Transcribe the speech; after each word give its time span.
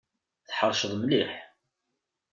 Tḥeṛceḍ 0.47 0.93
mliḥ! 1.01 1.31